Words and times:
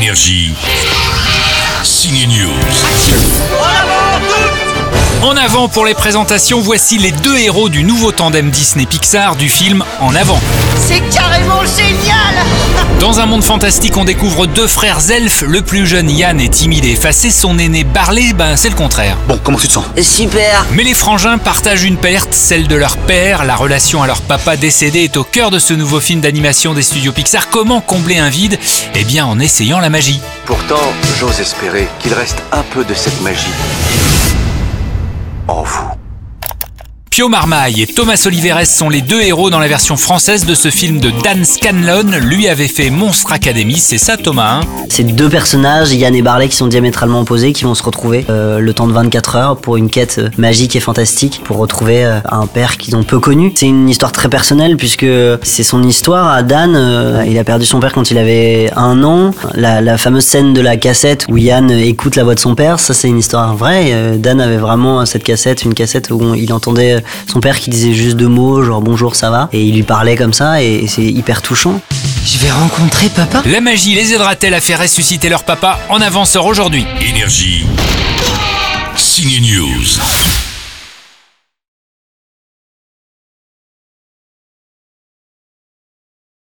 Énergie. 0.00 0.54
Signe 1.82 2.26
News. 2.26 3.89
En 5.22 5.36
avant 5.36 5.68
pour 5.68 5.84
les 5.84 5.92
présentations, 5.92 6.60
voici 6.60 6.96
les 6.96 7.12
deux 7.12 7.36
héros 7.36 7.68
du 7.68 7.84
nouveau 7.84 8.10
tandem 8.10 8.48
Disney-Pixar 8.48 9.36
du 9.36 9.50
film 9.50 9.84
En 10.00 10.14
avant. 10.14 10.40
C'est 10.78 11.02
carrément 11.14 11.60
génial 11.76 12.34
Dans 13.00 13.20
un 13.20 13.26
monde 13.26 13.44
fantastique, 13.44 13.98
on 13.98 14.04
découvre 14.04 14.46
deux 14.46 14.66
frères 14.66 15.10
elfes. 15.10 15.42
Le 15.42 15.60
plus 15.60 15.86
jeune, 15.86 16.08
Yann, 16.08 16.40
est 16.40 16.48
timide 16.48 16.86
et 16.86 16.92
effacé. 16.92 17.30
Son 17.30 17.58
aîné, 17.58 17.84
Barley, 17.84 18.32
ben 18.32 18.56
c'est 18.56 18.70
le 18.70 18.74
contraire. 18.74 19.18
Bon, 19.28 19.38
comment 19.42 19.58
tu 19.58 19.68
te 19.68 19.72
sens? 19.74 19.84
Super 20.00 20.64
Mais 20.72 20.84
les 20.84 20.94
frangins 20.94 21.36
partagent 21.36 21.84
une 21.84 21.98
perte, 21.98 22.32
celle 22.32 22.66
de 22.66 22.76
leur 22.76 22.96
père. 22.96 23.44
La 23.44 23.56
relation 23.56 24.02
à 24.02 24.06
leur 24.06 24.22
papa 24.22 24.56
décédé 24.56 25.00
est 25.00 25.18
au 25.18 25.24
cœur 25.24 25.50
de 25.50 25.58
ce 25.58 25.74
nouveau 25.74 26.00
film 26.00 26.22
d'animation 26.22 26.72
des 26.72 26.82
studios 26.82 27.12
Pixar. 27.12 27.50
Comment 27.50 27.82
combler 27.82 28.16
un 28.16 28.30
vide? 28.30 28.58
Eh 28.94 29.04
bien 29.04 29.26
en 29.26 29.38
essayant 29.38 29.80
la 29.80 29.90
magie. 29.90 30.20
Pourtant, 30.46 30.80
j'ose 31.18 31.40
espérer 31.40 31.88
qu'il 31.98 32.14
reste 32.14 32.42
un 32.52 32.62
peu 32.62 32.84
de 32.84 32.94
cette 32.94 33.20
magie 33.20 33.52
en 35.50 35.62
vous. 35.62 35.99
Pio 37.20 37.28
Marmaille 37.28 37.82
et 37.82 37.86
Thomas 37.86 38.22
Oliveres 38.24 38.66
sont 38.66 38.88
les 38.88 39.02
deux 39.02 39.20
héros 39.20 39.50
dans 39.50 39.58
la 39.58 39.68
version 39.68 39.98
française 39.98 40.46
de 40.46 40.54
ce 40.54 40.70
film 40.70 41.00
de 41.00 41.10
Dan 41.22 41.44
Scanlon. 41.44 42.18
Lui 42.22 42.48
avait 42.48 42.66
fait 42.66 42.88
Monstre 42.88 43.32
Academy, 43.32 43.76
c'est 43.76 43.98
ça 43.98 44.16
Thomas 44.16 44.60
hein? 44.60 44.60
C'est 44.88 45.04
deux 45.04 45.28
personnages, 45.28 45.92
Yann 45.92 46.14
et 46.14 46.22
Barley, 46.22 46.48
qui 46.48 46.56
sont 46.56 46.66
diamétralement 46.66 47.20
opposés, 47.20 47.52
qui 47.52 47.64
vont 47.64 47.74
se 47.74 47.82
retrouver 47.82 48.24
euh, 48.30 48.58
le 48.58 48.72
temps 48.72 48.88
de 48.88 48.94
24 48.94 49.36
heures 49.36 49.56
pour 49.58 49.76
une 49.76 49.90
quête 49.90 50.16
euh, 50.18 50.30
magique 50.38 50.76
et 50.76 50.80
fantastique 50.80 51.42
pour 51.44 51.58
retrouver 51.58 52.06
euh, 52.06 52.20
un 52.24 52.46
père 52.46 52.78
qu'ils 52.78 52.96
ont 52.96 53.02
peu 53.02 53.20
connu. 53.20 53.52
C'est 53.54 53.66
une 53.66 53.90
histoire 53.90 54.12
très 54.12 54.30
personnelle 54.30 54.78
puisque 54.78 55.06
c'est 55.42 55.62
son 55.62 55.82
histoire 55.82 56.28
à 56.28 56.42
Dan. 56.42 57.24
il 57.28 57.38
a 57.38 57.44
perdu 57.44 57.66
son 57.66 57.80
père 57.80 57.92
quand 57.92 58.10
il 58.10 58.16
avait 58.16 58.70
un 58.76 59.04
an. 59.04 59.32
La, 59.54 59.98
fameuse 59.98 60.24
scène 60.24 60.54
de 60.54 60.62
la 60.62 60.78
cassette 60.78 61.26
où 61.28 61.36
Yann 61.36 61.70
écoute 61.70 62.16
la 62.16 62.24
voix 62.24 62.34
de 62.34 62.40
son 62.40 62.54
père, 62.54 62.80
ça 62.80 62.94
c'est 62.94 63.08
une 63.08 63.18
histoire 63.18 63.54
vraie. 63.54 64.16
Dan 64.16 64.40
avait 64.40 64.56
vraiment 64.56 65.04
cette 65.04 65.22
cassette, 65.22 65.64
une 65.64 65.74
cassette 65.74 66.10
où 66.10 66.34
il 66.34 66.52
entendait 66.54 67.02
son 67.30 67.40
père 67.40 67.58
qui 67.58 67.70
disait 67.70 67.92
juste 67.92 68.16
deux 68.16 68.28
mots, 68.28 68.62
genre 68.62 68.80
bonjour, 68.80 69.16
ça 69.16 69.30
va, 69.30 69.48
et 69.52 69.62
il 69.62 69.74
lui 69.74 69.82
parlait 69.82 70.16
comme 70.16 70.32
ça 70.32 70.62
et 70.62 70.86
c'est 70.88 71.04
hyper 71.04 71.42
touchant. 71.42 71.80
Je 72.24 72.38
vais 72.38 72.50
rencontrer 72.50 73.08
papa 73.08 73.42
La 73.46 73.60
magie 73.60 73.94
les 73.94 74.12
aidera-t-elle 74.12 74.54
à 74.54 74.60
faire 74.60 74.80
ressusciter 74.80 75.28
leur 75.28 75.44
papa 75.44 75.80
En 75.88 76.00
avant 76.00 76.24
sort 76.24 76.46
aujourd'hui? 76.46 76.84
Énergie. 77.00 77.64
Signe 78.96 79.40
News. 79.40 80.49